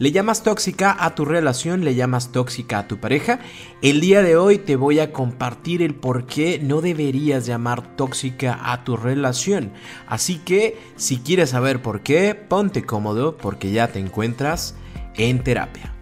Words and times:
¿Le 0.00 0.12
llamas 0.12 0.42
tóxica 0.42 0.96
a 0.98 1.14
tu 1.14 1.26
relación? 1.26 1.84
¿Le 1.84 1.94
llamas 1.94 2.32
tóxica 2.32 2.78
a 2.78 2.88
tu 2.88 2.98
pareja? 3.00 3.40
El 3.82 4.00
día 4.00 4.22
de 4.22 4.34
hoy 4.34 4.56
te 4.56 4.76
voy 4.76 4.98
a 4.98 5.12
compartir 5.12 5.82
el 5.82 5.94
por 5.94 6.24
qué 6.24 6.58
no 6.58 6.80
deberías 6.80 7.44
llamar 7.44 7.96
tóxica 7.96 8.72
a 8.72 8.82
tu 8.82 8.96
relación. 8.96 9.74
Así 10.06 10.38
que, 10.38 10.78
si 10.96 11.18
quieres 11.18 11.50
saber 11.50 11.82
por 11.82 12.00
qué, 12.00 12.34
ponte 12.34 12.86
cómodo 12.86 13.36
porque 13.36 13.72
ya 13.72 13.88
te 13.88 13.98
encuentras 13.98 14.74
en 15.16 15.44
terapia. 15.44 15.92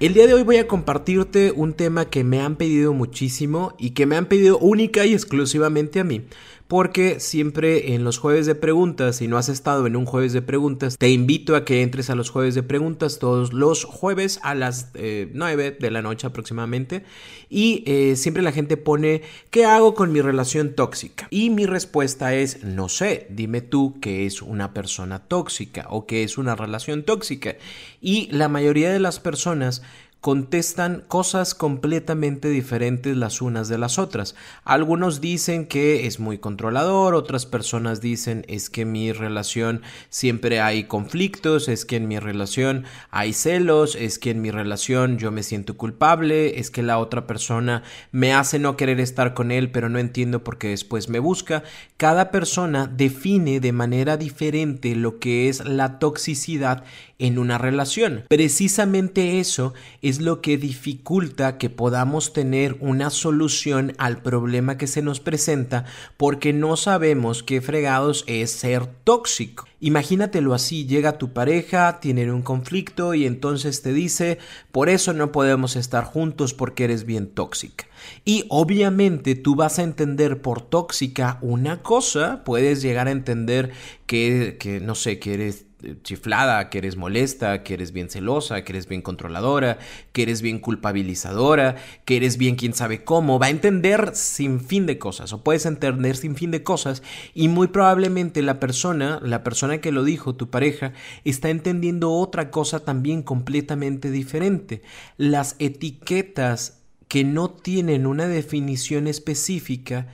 El 0.00 0.12
día 0.12 0.26
de 0.26 0.34
hoy 0.34 0.42
voy 0.42 0.56
a 0.56 0.66
compartirte 0.66 1.52
un 1.52 1.72
tema 1.72 2.06
que 2.06 2.24
me 2.24 2.40
han 2.40 2.56
pedido 2.56 2.92
muchísimo 2.92 3.74
y 3.78 3.90
que 3.90 4.06
me 4.06 4.16
han 4.16 4.26
pedido 4.26 4.58
única 4.58 5.06
y 5.06 5.14
exclusivamente 5.14 6.00
a 6.00 6.04
mí 6.04 6.26
porque 6.68 7.20
siempre 7.20 7.94
en 7.94 8.02
los 8.02 8.18
jueves 8.18 8.46
de 8.46 8.54
preguntas, 8.54 9.16
si 9.16 9.28
no 9.28 9.38
has 9.38 9.48
estado 9.48 9.86
en 9.86 9.94
un 9.94 10.04
jueves 10.04 10.32
de 10.32 10.42
preguntas, 10.42 10.98
te 10.98 11.10
invito 11.10 11.54
a 11.54 11.64
que 11.64 11.82
entres 11.82 12.10
a 12.10 12.14
los 12.14 12.30
jueves 12.30 12.54
de 12.54 12.62
preguntas 12.62 13.18
todos 13.18 13.52
los 13.52 13.84
jueves 13.84 14.40
a 14.42 14.54
las 14.54 14.90
9 14.94 15.66
eh, 15.66 15.76
de 15.78 15.90
la 15.90 16.02
noche 16.02 16.26
aproximadamente 16.26 17.04
y 17.48 17.84
eh, 17.86 18.16
siempre 18.16 18.42
la 18.42 18.52
gente 18.52 18.76
pone 18.76 19.22
¿qué 19.50 19.64
hago 19.64 19.94
con 19.94 20.12
mi 20.12 20.20
relación 20.20 20.74
tóxica? 20.74 21.28
Y 21.30 21.50
mi 21.50 21.66
respuesta 21.66 22.34
es 22.34 22.64
no 22.64 22.88
sé, 22.88 23.28
dime 23.30 23.60
tú 23.60 23.98
qué 24.00 24.26
es 24.26 24.42
una 24.42 24.74
persona 24.74 25.20
tóxica 25.20 25.86
o 25.90 26.06
qué 26.06 26.24
es 26.24 26.36
una 26.36 26.56
relación 26.56 27.04
tóxica 27.04 27.56
y 28.00 28.28
la 28.32 28.48
mayoría 28.48 28.92
de 28.92 28.98
las 28.98 29.20
personas 29.20 29.82
contestan 30.26 31.04
cosas 31.06 31.54
completamente 31.54 32.48
diferentes 32.48 33.16
las 33.16 33.40
unas 33.40 33.68
de 33.68 33.78
las 33.78 33.96
otras. 33.96 34.34
Algunos 34.64 35.20
dicen 35.20 35.66
que 35.66 36.08
es 36.08 36.18
muy 36.18 36.38
controlador, 36.38 37.14
otras 37.14 37.46
personas 37.46 38.00
dicen 38.00 38.44
es 38.48 38.68
que 38.68 38.80
en 38.80 38.90
mi 38.90 39.12
relación 39.12 39.82
siempre 40.08 40.60
hay 40.60 40.82
conflictos, 40.82 41.68
es 41.68 41.84
que 41.84 41.94
en 41.94 42.08
mi 42.08 42.18
relación 42.18 42.86
hay 43.12 43.32
celos, 43.34 43.94
es 43.94 44.18
que 44.18 44.30
en 44.30 44.40
mi 44.42 44.50
relación 44.50 45.16
yo 45.16 45.30
me 45.30 45.44
siento 45.44 45.76
culpable, 45.76 46.58
es 46.58 46.72
que 46.72 46.82
la 46.82 46.98
otra 46.98 47.28
persona 47.28 47.84
me 48.10 48.34
hace 48.34 48.58
no 48.58 48.76
querer 48.76 48.98
estar 48.98 49.32
con 49.32 49.52
él, 49.52 49.70
pero 49.70 49.88
no 49.88 50.00
entiendo 50.00 50.42
por 50.42 50.58
qué 50.58 50.70
después 50.70 51.08
me 51.08 51.20
busca. 51.20 51.62
Cada 51.98 52.32
persona 52.32 52.88
define 52.88 53.60
de 53.60 53.70
manera 53.70 54.16
diferente 54.16 54.96
lo 54.96 55.20
que 55.20 55.48
es 55.48 55.64
la 55.64 56.00
toxicidad 56.00 56.82
en 57.18 57.38
una 57.38 57.58
relación. 57.58 58.24
Precisamente 58.28 59.40
eso 59.40 59.72
es 60.02 60.15
lo 60.20 60.40
que 60.40 60.58
dificulta 60.58 61.58
que 61.58 61.70
podamos 61.70 62.32
tener 62.32 62.76
una 62.80 63.10
solución 63.10 63.94
al 63.98 64.18
problema 64.22 64.78
que 64.78 64.86
se 64.86 65.02
nos 65.02 65.20
presenta 65.20 65.84
porque 66.16 66.52
no 66.52 66.76
sabemos 66.76 67.42
qué 67.42 67.60
fregados 67.60 68.24
es 68.26 68.50
ser 68.50 68.86
tóxico. 68.86 69.66
Imagínatelo 69.78 70.54
así, 70.54 70.86
llega 70.86 71.18
tu 71.18 71.32
pareja, 71.34 72.00
tienen 72.00 72.30
un 72.30 72.42
conflicto 72.42 73.12
y 73.12 73.26
entonces 73.26 73.82
te 73.82 73.92
dice, 73.92 74.38
por 74.72 74.88
eso 74.88 75.12
no 75.12 75.32
podemos 75.32 75.76
estar 75.76 76.04
juntos 76.04 76.54
porque 76.54 76.84
eres 76.84 77.04
bien 77.04 77.28
tóxica. 77.28 77.86
Y 78.24 78.46
obviamente 78.48 79.34
tú 79.34 79.54
vas 79.54 79.78
a 79.78 79.82
entender 79.82 80.40
por 80.40 80.62
tóxica 80.62 81.38
una 81.42 81.82
cosa, 81.82 82.42
puedes 82.44 82.80
llegar 82.80 83.08
a 83.08 83.12
entender 83.12 83.72
que, 84.06 84.56
que 84.58 84.80
no 84.80 84.94
sé, 84.94 85.18
que 85.18 85.34
eres 85.34 85.65
chiflada, 86.02 86.70
que 86.70 86.78
eres 86.78 86.96
molesta, 86.96 87.62
que 87.62 87.74
eres 87.74 87.92
bien 87.92 88.08
celosa, 88.08 88.64
que 88.64 88.72
eres 88.72 88.88
bien 88.88 89.02
controladora, 89.02 89.78
que 90.12 90.22
eres 90.22 90.42
bien 90.42 90.58
culpabilizadora, 90.58 91.76
que 92.04 92.16
eres 92.16 92.38
bien 92.38 92.56
quién 92.56 92.72
sabe 92.72 93.04
cómo, 93.04 93.38
va 93.38 93.46
a 93.46 93.50
entender 93.50 94.12
sin 94.14 94.60
fin 94.60 94.86
de 94.86 94.98
cosas 94.98 95.32
o 95.32 95.42
puedes 95.42 95.66
entender 95.66 96.16
sin 96.16 96.34
fin 96.34 96.50
de 96.50 96.62
cosas 96.62 97.02
y 97.34 97.48
muy 97.48 97.68
probablemente 97.68 98.42
la 98.42 98.58
persona, 98.58 99.20
la 99.22 99.42
persona 99.42 99.80
que 99.80 99.92
lo 99.92 100.04
dijo, 100.04 100.34
tu 100.34 100.48
pareja, 100.50 100.92
está 101.24 101.50
entendiendo 101.50 102.12
otra 102.12 102.50
cosa 102.50 102.80
también 102.80 103.22
completamente 103.22 104.10
diferente. 104.10 104.82
Las 105.16 105.56
etiquetas 105.58 106.82
que 107.08 107.22
no 107.24 107.50
tienen 107.50 108.06
una 108.06 108.26
definición 108.26 109.06
específica 109.06 110.08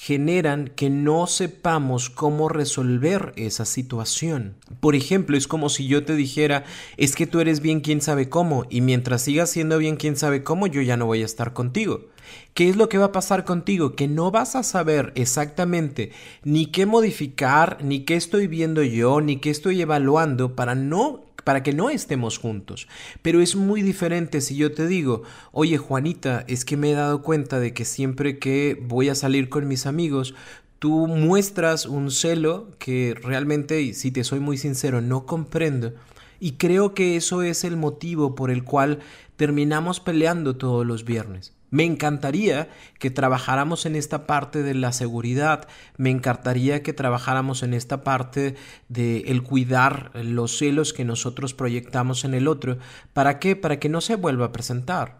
generan 0.00 0.68
que 0.68 0.90
no 0.90 1.26
sepamos 1.26 2.08
cómo 2.08 2.48
resolver 2.48 3.32
esa 3.34 3.64
situación. 3.64 4.54
Por 4.78 4.94
ejemplo, 4.94 5.36
es 5.36 5.48
como 5.48 5.68
si 5.68 5.88
yo 5.88 6.04
te 6.04 6.14
dijera, 6.14 6.64
es 6.96 7.16
que 7.16 7.26
tú 7.26 7.40
eres 7.40 7.58
bien 7.60 7.80
quien 7.80 8.00
sabe 8.00 8.28
cómo, 8.28 8.64
y 8.70 8.80
mientras 8.80 9.22
sigas 9.22 9.50
siendo 9.50 9.76
bien 9.76 9.96
quien 9.96 10.16
sabe 10.16 10.44
cómo, 10.44 10.68
yo 10.68 10.82
ya 10.82 10.96
no 10.96 11.06
voy 11.06 11.22
a 11.22 11.24
estar 11.24 11.52
contigo. 11.52 12.06
¿Qué 12.54 12.68
es 12.68 12.76
lo 12.76 12.88
que 12.88 12.98
va 12.98 13.06
a 13.06 13.12
pasar 13.12 13.44
contigo? 13.44 13.96
Que 13.96 14.06
no 14.06 14.30
vas 14.30 14.54
a 14.54 14.62
saber 14.62 15.12
exactamente 15.16 16.12
ni 16.44 16.66
qué 16.66 16.86
modificar, 16.86 17.78
ni 17.82 18.04
qué 18.04 18.14
estoy 18.14 18.46
viendo 18.46 18.84
yo, 18.84 19.20
ni 19.20 19.38
qué 19.38 19.50
estoy 19.50 19.82
evaluando 19.82 20.54
para 20.54 20.76
no 20.76 21.27
para 21.48 21.62
que 21.62 21.72
no 21.72 21.88
estemos 21.88 22.36
juntos. 22.36 22.88
Pero 23.22 23.40
es 23.40 23.56
muy 23.56 23.80
diferente 23.80 24.42
si 24.42 24.54
yo 24.54 24.72
te 24.72 24.86
digo, 24.86 25.22
oye 25.50 25.78
Juanita, 25.78 26.44
es 26.46 26.66
que 26.66 26.76
me 26.76 26.90
he 26.90 26.94
dado 26.94 27.22
cuenta 27.22 27.58
de 27.58 27.72
que 27.72 27.86
siempre 27.86 28.38
que 28.38 28.78
voy 28.82 29.08
a 29.08 29.14
salir 29.14 29.48
con 29.48 29.66
mis 29.66 29.86
amigos, 29.86 30.34
tú 30.78 31.06
muestras 31.06 31.86
un 31.86 32.10
celo 32.10 32.68
que 32.78 33.14
realmente, 33.22 33.94
si 33.94 34.10
te 34.10 34.24
soy 34.24 34.40
muy 34.40 34.58
sincero, 34.58 35.00
no 35.00 35.24
comprendo. 35.24 35.94
Y 36.38 36.58
creo 36.58 36.92
que 36.92 37.16
eso 37.16 37.40
es 37.40 37.64
el 37.64 37.78
motivo 37.78 38.34
por 38.34 38.50
el 38.50 38.62
cual 38.62 38.98
terminamos 39.36 40.00
peleando 40.00 40.54
todos 40.58 40.84
los 40.84 41.06
viernes. 41.06 41.54
Me 41.70 41.84
encantaría 41.84 42.68
que 42.98 43.10
trabajáramos 43.10 43.86
en 43.86 43.96
esta 43.96 44.26
parte 44.26 44.62
de 44.62 44.74
la 44.74 44.92
seguridad, 44.92 45.68
me 45.96 46.10
encantaría 46.10 46.82
que 46.82 46.92
trabajáramos 46.92 47.62
en 47.62 47.74
esta 47.74 48.02
parte 48.02 48.54
de 48.88 49.20
el 49.26 49.42
cuidar 49.42 50.10
los 50.14 50.56
celos 50.56 50.92
que 50.92 51.04
nosotros 51.04 51.54
proyectamos 51.54 52.24
en 52.24 52.34
el 52.34 52.48
otro. 52.48 52.78
¿Para 53.12 53.38
qué? 53.38 53.56
Para 53.56 53.78
que 53.78 53.88
no 53.88 54.00
se 54.00 54.16
vuelva 54.16 54.46
a 54.46 54.52
presentar. 54.52 55.17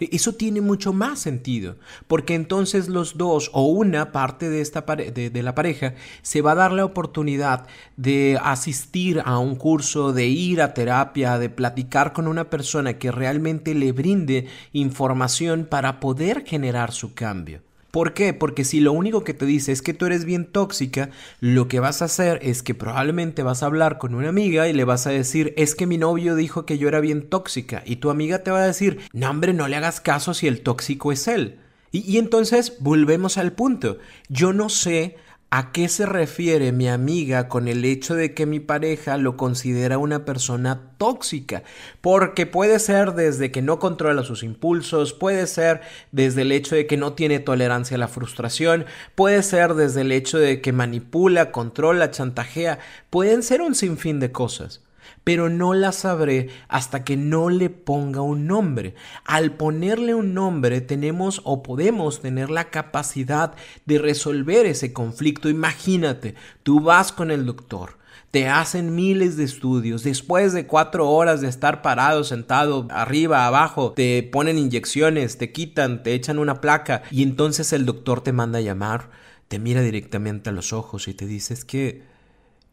E, 0.00 0.08
eso 0.12 0.34
tiene 0.34 0.60
mucho 0.60 0.92
más 0.92 1.18
sentido, 1.18 1.76
porque 2.06 2.34
entonces 2.34 2.88
los 2.88 3.16
dos 3.16 3.50
o 3.52 3.66
una 3.66 4.12
parte 4.12 4.48
de, 4.48 4.60
esta 4.60 4.82
de, 4.82 5.42
la 5.42 5.54
pareja 5.54 5.94
se 6.22 6.42
va 6.42 6.52
a 6.52 6.56
dar 6.56 6.72
la 6.72 6.84
oportunidad 6.84 7.66
de 7.96 8.38
asistir 8.42 9.22
a 9.24 9.38
un 9.38 9.56
curso, 9.56 10.12
de 10.12 10.26
ir 10.26 10.60
a 10.62 10.74
terapia, 10.74 11.38
de 11.38 11.50
platicar 11.50 12.12
con 12.12 12.28
una 12.28 12.50
persona 12.50 12.98
que 12.98 13.10
realmente 13.10 13.74
le 13.74 13.92
brinde 13.92 14.46
información 14.72 15.66
para 15.68 16.00
poder 16.00 16.44
generar 16.46 16.92
su 16.92 17.14
cambio. 17.14 17.65
¿Por 17.90 18.12
qué? 18.12 18.34
Porque 18.34 18.64
si 18.64 18.80
lo 18.80 18.92
único 18.92 19.24
que 19.24 19.34
te 19.34 19.46
dice 19.46 19.72
es 19.72 19.82
que 19.82 19.94
tú 19.94 20.06
eres 20.06 20.24
bien 20.24 20.44
tóxica, 20.44 21.10
lo 21.40 21.68
que 21.68 21.80
vas 21.80 22.02
a 22.02 22.06
hacer 22.06 22.38
es 22.42 22.62
que 22.62 22.74
probablemente 22.74 23.42
vas 23.42 23.62
a 23.62 23.66
hablar 23.66 23.98
con 23.98 24.14
una 24.14 24.28
amiga 24.28 24.68
y 24.68 24.72
le 24.72 24.84
vas 24.84 25.06
a 25.06 25.10
decir, 25.10 25.54
es 25.56 25.74
que 25.74 25.86
mi 25.86 25.96
novio 25.96 26.34
dijo 26.36 26.66
que 26.66 26.78
yo 26.78 26.88
era 26.88 27.00
bien 27.00 27.28
tóxica. 27.28 27.82
Y 27.86 27.96
tu 27.96 28.10
amiga 28.10 28.42
te 28.42 28.50
va 28.50 28.62
a 28.62 28.66
decir, 28.66 29.00
no 29.12 29.30
hombre, 29.30 29.54
no 29.54 29.68
le 29.68 29.76
hagas 29.76 30.00
caso 30.00 30.34
si 30.34 30.46
el 30.46 30.60
tóxico 30.60 31.12
es 31.12 31.26
él. 31.28 31.58
Y, 31.92 32.00
y 32.00 32.18
entonces 32.18 32.74
volvemos 32.80 33.38
al 33.38 33.52
punto. 33.52 33.98
Yo 34.28 34.52
no 34.52 34.68
sé 34.68 35.16
¿A 35.48 35.70
qué 35.70 35.88
se 35.88 36.06
refiere 36.06 36.72
mi 36.72 36.88
amiga 36.88 37.48
con 37.48 37.68
el 37.68 37.84
hecho 37.84 38.16
de 38.16 38.34
que 38.34 38.46
mi 38.46 38.58
pareja 38.58 39.16
lo 39.16 39.36
considera 39.36 39.96
una 39.96 40.24
persona 40.24 40.90
tóxica? 40.98 41.62
Porque 42.00 42.46
puede 42.46 42.80
ser 42.80 43.12
desde 43.12 43.52
que 43.52 43.62
no 43.62 43.78
controla 43.78 44.24
sus 44.24 44.42
impulsos, 44.42 45.12
puede 45.12 45.46
ser 45.46 45.82
desde 46.10 46.42
el 46.42 46.50
hecho 46.50 46.74
de 46.74 46.88
que 46.88 46.96
no 46.96 47.12
tiene 47.12 47.38
tolerancia 47.38 47.96
a 47.96 48.00
la 48.00 48.08
frustración, 48.08 48.86
puede 49.14 49.40
ser 49.44 49.74
desde 49.74 50.00
el 50.00 50.10
hecho 50.10 50.36
de 50.38 50.60
que 50.60 50.72
manipula, 50.72 51.52
controla, 51.52 52.10
chantajea, 52.10 52.80
pueden 53.08 53.44
ser 53.44 53.60
un 53.60 53.76
sinfín 53.76 54.18
de 54.18 54.32
cosas 54.32 54.82
pero 55.26 55.48
no 55.48 55.74
la 55.74 55.90
sabré 55.90 56.50
hasta 56.68 57.02
que 57.02 57.16
no 57.16 57.50
le 57.50 57.68
ponga 57.68 58.20
un 58.20 58.46
nombre. 58.46 58.94
Al 59.24 59.50
ponerle 59.56 60.14
un 60.14 60.34
nombre 60.34 60.80
tenemos 60.80 61.40
o 61.42 61.64
podemos 61.64 62.20
tener 62.20 62.48
la 62.48 62.70
capacidad 62.70 63.56
de 63.86 63.98
resolver 63.98 64.66
ese 64.66 64.92
conflicto. 64.92 65.48
Imagínate, 65.48 66.36
tú 66.62 66.78
vas 66.78 67.10
con 67.10 67.32
el 67.32 67.44
doctor. 67.44 67.98
Te 68.30 68.46
hacen 68.46 68.94
miles 68.94 69.36
de 69.36 69.42
estudios. 69.42 70.04
Después 70.04 70.52
de 70.52 70.68
cuatro 70.68 71.10
horas 71.10 71.40
de 71.40 71.48
estar 71.48 71.82
parado, 71.82 72.22
sentado, 72.22 72.86
arriba, 72.90 73.48
abajo, 73.48 73.94
te 73.96 74.22
ponen 74.22 74.58
inyecciones, 74.58 75.38
te 75.38 75.50
quitan, 75.50 76.04
te 76.04 76.14
echan 76.14 76.38
una 76.38 76.60
placa 76.60 77.02
y 77.10 77.24
entonces 77.24 77.72
el 77.72 77.84
doctor 77.84 78.20
te 78.20 78.32
manda 78.32 78.60
a 78.60 78.62
llamar, 78.62 79.10
te 79.48 79.58
mira 79.58 79.80
directamente 79.80 80.50
a 80.50 80.52
los 80.52 80.72
ojos 80.72 81.08
y 81.08 81.14
te 81.14 81.26
dice 81.26 81.52
es 81.52 81.64
que 81.64 82.04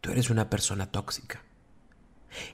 tú 0.00 0.12
eres 0.12 0.30
una 0.30 0.48
persona 0.50 0.86
tóxica. 0.92 1.43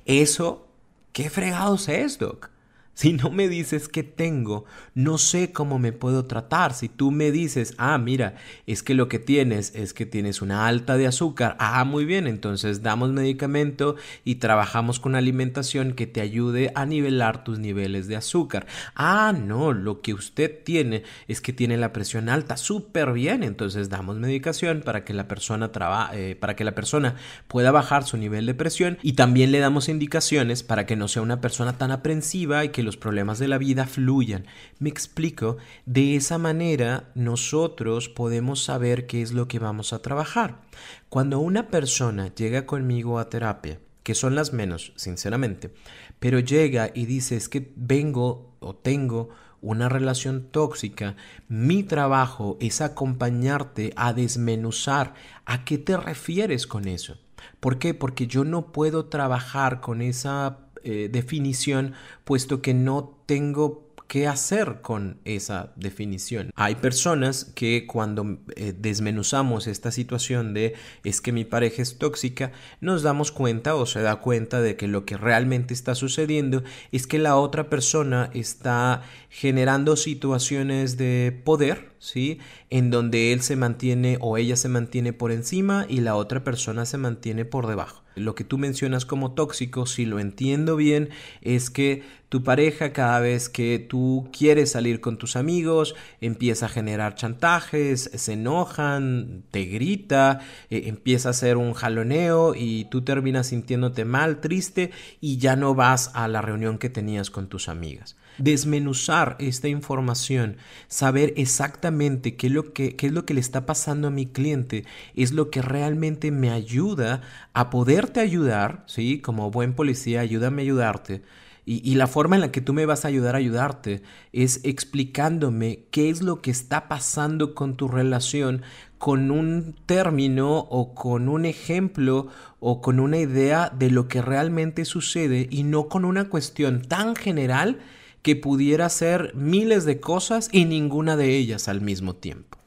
Eso, 0.05 0.69
¿qué 1.13 1.31
fregados 1.31 1.89
es, 1.89 2.19
Doc? 2.19 2.51
Si 2.95 3.15
no 3.15 3.31
me 3.31 3.49
dices 3.49 3.89
qué 3.89 4.03
tengo, 4.03 4.67
no 4.95 5.17
sé 5.17 5.53
cómo 5.53 5.79
me 5.79 5.93
puedo 5.93 6.27
tratar. 6.27 6.75
Si 6.75 6.89
tú 6.89 7.11
me 7.11 7.31
dices, 7.31 7.75
ah, 7.79 7.97
mira, 7.97 8.35
es 8.67 8.83
que 8.83 8.95
lo 8.95 9.09
que 9.09 9.19
tienes 9.19 9.75
es 9.75 9.95
que 9.95 10.05
tienes 10.05 10.43
una 10.43 10.67
alta 10.67 10.99
de 10.99 11.07
azúcar, 11.07 11.57
ah, 11.59 11.83
muy 11.85 12.05
bien, 12.05 12.27
entonces 12.27 12.83
damos 12.83 13.13
medicamento 13.13 13.97
y 14.23 14.35
trabajamos 14.35 15.01
con 15.01 15.15
alimentación 15.15 15.93
que 15.93 16.07
te 16.07 16.21
ayude 16.21 16.73
a 16.75 16.85
nivelar 16.85 17.43
tus 17.43 17.59
niveles 17.59 18.07
de 18.07 18.17
azúcar. 18.17 18.67
Ah, 18.95 19.33
no, 19.33 19.73
lo 19.73 20.03
que 20.03 20.13
usted 20.13 20.63
tiene 20.63 21.03
es 21.27 21.41
que 21.41 21.55
tiene 21.55 21.79
la 21.79 21.95
presión 21.95 22.29
alta, 22.29 22.59
súper 22.59 23.13
bien, 23.13 23.43
entonces 23.43 23.89
damos 23.89 24.17
medicación 24.17 24.83
para 24.85 25.05
que 25.05 25.15
la 25.15 25.27
persona 25.27 25.71
eh, 26.13 26.37
para 26.39 26.57
que 26.57 26.65
la 26.65 26.75
persona 26.75 27.15
pueda 27.49 27.71
bajar 27.71 28.05
su 28.05 28.17
nivel 28.17 28.47
de 28.47 28.55
presión 28.55 28.99
y 29.03 29.15
también 29.15 29.53
le 29.53 29.59
damos 29.59 29.89
indicaciones 29.89 30.63
para 30.63 30.85
que 30.85 30.97
no 30.97 31.09
sea 31.09 31.23
una 31.23 31.41
persona 31.41 31.79
tan 31.79 31.91
aprensiva 31.91 32.65
y 32.65 32.69
que 32.71 32.83
los 32.91 32.97
problemas 32.97 33.39
de 33.39 33.47
la 33.47 33.57
vida 33.57 33.87
fluyan. 33.87 34.47
Me 34.81 34.89
explico, 34.91 35.59
de 35.87 36.17
esa 36.17 36.39
manera 36.39 37.13
nosotros 37.15 38.09
podemos 38.09 38.65
saber 38.65 39.07
qué 39.07 39.23
es 39.23 39.31
lo 39.31 39.47
que 39.47 39.61
vamos 39.61 39.93
a 39.93 40.03
trabajar. 40.03 40.63
Cuando 41.09 41.39
una 41.39 41.69
persona 41.69 42.35
llega 42.35 42.67
conmigo 42.67 43.21
a 43.21 43.29
terapia, 43.29 43.79
que 44.03 44.17
son 44.17 44.35
las 44.35 44.53
menos, 44.53 44.93
sinceramente, 44.97 45.73
pero 46.19 46.41
llega 46.41 46.91
y 46.93 47.07
dice 47.07 47.37
es 47.37 47.49
que 47.49 47.73
vengo 47.77 48.57
o 48.59 48.75
tengo 48.75 49.29
una 49.61 49.89
relación 49.89 50.49
tóxica, 50.51 51.15
mi 51.47 51.85
trabajo 51.85 52.59
es 52.61 52.81
acompañarte 52.81 53.93
a 53.95 54.13
desmenuzar 54.13 55.15
a 55.45 55.65
qué 55.65 55.79
te 55.79 55.97
refieres 55.97 56.67
con 56.67 56.89
eso. 56.89 57.19
¿Por 57.61 57.79
qué? 57.79 57.95
Porque 57.95 58.27
yo 58.27 58.43
no 58.43 58.73
puedo 58.73 59.07
trabajar 59.07 59.81
con 59.81 60.03
esa 60.03 60.59
eh, 60.85 61.09
definición, 61.11 61.95
puesto 62.25 62.63
que 62.63 62.75
no 62.75 63.17
tengo 63.27 63.91
qué 64.11 64.27
hacer 64.27 64.81
con 64.83 65.21
esa 65.25 65.73
definición. 65.77 66.51
Hay 66.57 66.75
personas 66.75 67.45
que 67.45 67.87
cuando 67.87 68.39
eh, 68.57 68.75
desmenuzamos 68.77 69.69
esta 69.69 69.93
situación 69.93 70.53
de 70.53 70.75
es 71.05 71.21
que 71.21 71.31
mi 71.31 71.45
pareja 71.45 71.81
es 71.81 71.97
tóxica, 71.97 72.51
nos 72.81 73.05
damos 73.05 73.31
cuenta 73.31 73.77
o 73.77 73.87
se 73.87 74.03
da 74.03 74.17
cuenta 74.17 74.61
de 74.61 74.75
que 74.75 74.89
lo 74.89 75.05
que 75.05 75.17
realmente 75.17 75.75
está 75.75 75.95
sucediendo 75.95 76.65
es 76.91 77.07
que 77.07 77.21
la 77.21 77.37
otra 77.37 77.71
persona 77.71 78.31
está 78.35 79.03
generando 79.29 79.95
situaciones 79.95 80.97
de 80.97 81.41
poder, 81.45 81.93
¿sí? 82.01 82.41
En 82.69 82.91
donde 82.91 83.33
él 83.33 83.43
se 83.43 83.55
mantiene 83.55 84.19
o 84.21 84.37
ella 84.37 84.57
se 84.57 84.69
mantiene 84.69 85.13
por 85.13 85.31
encima 85.31 85.87
y 85.89 86.01
la 86.01 86.17
otra 86.17 86.43
persona 86.43 86.85
se 86.85 86.99
mantiene 86.99 87.45
por 87.45 87.69
debajo. 87.69 88.03
Lo 88.17 88.35
que 88.35 88.45
tú 88.45 88.59
mencionas 88.59 89.05
como 89.07 89.33
tóxico, 89.33 89.87
si 89.87 90.05
lo 90.05 90.19
entiendo 90.19 90.77
bien, 90.77 91.11
es 91.43 91.71
que 91.71 92.03
tu 92.29 92.45
pareja 92.45 92.93
cada 92.93 93.19
vez 93.21 93.49
que 93.49 93.79
tú 93.79 94.29
quieres 94.33 94.73
salir 94.73 95.01
con 95.01 95.19
tus 95.19 95.35
amigos 95.35 95.97
empieza 96.21 96.67
a 96.67 96.69
generar 96.69 97.17
chantajes, 97.17 98.11
se 98.15 98.35
enojan, 98.35 99.43
te 99.51 99.65
grita, 99.65 100.41
eh, 100.71 100.85
empieza 100.87 101.29
a 101.29 101.31
hacer 101.31 101.57
un 101.57 101.73
jaloneo 101.73 102.55
y 102.55 102.85
tú 102.85 103.03
terminas 103.03 103.49
sintiéndote 103.49 104.05
mal, 104.05 104.41
triste 104.41 104.93
y 105.21 105.39
ya 105.39 105.57
no 105.57 105.75
vas 105.75 106.13
a 106.15 106.29
la 106.29 106.41
reunión 106.41 106.79
que 106.79 106.89
tenías 106.89 107.31
con 107.31 107.49
tus 107.49 107.69
amigas 107.69 108.17
desmenuzar 108.41 109.37
esta 109.39 109.69
información, 109.69 110.57
saber 110.89 111.35
exactamente 111.37 112.37
qué 112.37 112.49
es, 112.49 112.53
lo 112.53 112.73
que, 112.73 112.97
es 112.99 113.13
lo 113.13 113.25
que 113.25 113.35
le 113.35 113.41
está 113.41 113.67
pasando 113.67 114.09
a 114.09 114.11
mi 114.11 114.27
cliente, 114.27 114.85
es 115.15 115.33
lo 115.33 115.51
que 115.51 115.63
realmente 115.63 116.31
me 116.31 116.51
ayuda 116.51 117.21
a 117.53 117.71
poderte 117.71 118.21
ayudar, 118.21 118.85
¿sí? 118.87 119.21
Como 119.21 119.51
buen 119.51 119.75
policía, 119.75 120.21
ayúdame 120.21 120.63
a 120.63 120.65
ayudarte. 120.65 121.23
Y, 121.67 121.95
la 121.95 122.09
forma 122.09 122.35
en 122.35 122.41
la 122.41 122.51
que 122.51 122.63
tú 122.63 122.73
me 122.73 122.85
vas 122.85 123.05
a 123.05 123.09
ayudar 123.09 123.37
a 123.37 123.39
ayudarte 123.39 124.03
es 124.33 124.61
explicándome 124.65 125.85
qué 125.93 126.11
es 126.11 126.21
lo 126.21 126.41
que 126.41 126.51
está 126.51 126.89
pasando 126.89 127.55
con 127.55 127.77
tu 127.77 127.87
relación 127.87 128.63
con 128.99 129.31
un 129.31 129.77
término 129.87 130.59
o 130.59 130.95
con 130.95 131.29
un 131.29 131.45
ejemplo 131.45 132.27
o 132.59 132.81
con 132.81 132.99
una 132.99 133.19
idea 133.19 133.71
de 133.71 133.91
lo 133.91 134.09
que 134.09 134.21
realmente 134.21 134.85
sucede 134.85 135.47
y 135.49 135.63
no 135.63 135.89
con 135.89 136.05
una 136.05 136.29
cuestión 136.29 136.83
tan 136.83 137.15
general 137.15 137.79
que 138.23 138.37
pudiera 138.37 138.89
ser 138.89 139.35
miles 139.35 139.85
de 139.85 140.01
cosas 140.01 140.49
y 140.53 140.65
ninguna 140.65 141.17
de 141.17 141.37
ellas 141.37 141.69
al 141.69 141.81
mismo 141.81 142.15
tiempo. 142.15 142.59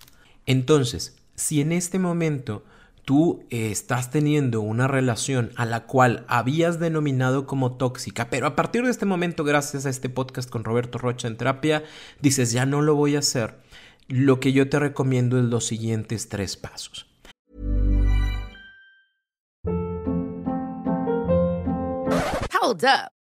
Entonces, 0.45 1.15
si 1.35 1.61
en 1.61 1.71
este 1.71 1.99
momento 1.99 2.63
tú 3.05 3.43
eh, 3.49 3.71
estás 3.71 4.09
teniendo 4.09 4.61
una 4.61 4.87
relación 4.87 5.51
a 5.55 5.65
la 5.65 5.85
cual 5.85 6.25
habías 6.27 6.79
denominado 6.79 7.45
como 7.45 7.73
tóxica, 7.75 8.29
pero 8.29 8.47
a 8.47 8.55
partir 8.55 8.83
de 8.83 8.91
este 8.91 9.05
momento, 9.05 9.43
gracias 9.43 9.85
a 9.85 9.89
este 9.89 10.09
podcast 10.09 10.49
con 10.49 10.63
Roberto 10.63 10.97
Rocha 10.97 11.27
en 11.27 11.37
terapia, 11.37 11.83
dices, 12.21 12.51
ya 12.51 12.65
no 12.65 12.81
lo 12.81 12.95
voy 12.95 13.15
a 13.15 13.19
hacer, 13.19 13.59
lo 14.07 14.39
que 14.39 14.53
yo 14.53 14.69
te 14.69 14.79
recomiendo 14.79 15.37
es 15.37 15.45
los 15.45 15.65
siguientes 15.65 16.29
tres 16.29 16.57
pasos. 16.57 17.07
Hold 22.61 22.85
up. 22.85 23.22